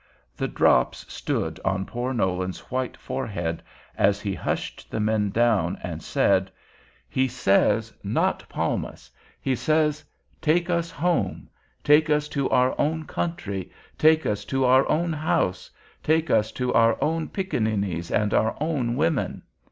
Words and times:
The 0.35 0.47
drops 0.47 1.05
stood 1.13 1.59
on 1.63 1.85
poor 1.85 2.11
Nolan's 2.11 2.59
white 2.71 2.97
forehead, 2.97 3.61
as 3.95 4.19
he 4.19 4.33
hushed 4.33 4.89
the 4.89 4.99
men 4.99 5.29
down, 5.29 5.77
and 5.83 6.01
said: 6.01 6.49
"He 7.07 7.27
says, 7.27 7.93
'Not 8.03 8.41
Palmas.' 8.49 9.11
He 9.39 9.55
says, 9.55 10.03
'Take 10.41 10.71
us 10.71 10.89
home, 10.89 11.47
take 11.83 12.09
us 12.09 12.27
to 12.29 12.49
our 12.49 12.73
own 12.81 13.05
country, 13.05 13.71
take 13.95 14.25
us 14.25 14.43
to 14.45 14.65
our 14.65 14.89
own 14.89 15.13
house, 15.13 15.69
take 16.01 16.31
us 16.31 16.51
to 16.53 16.73
our 16.73 16.97
own 16.99 17.27
pickaninnies 17.29 18.09
and 18.09 18.33
our 18.33 18.57
own 18.59 18.95
women.' 18.95 19.43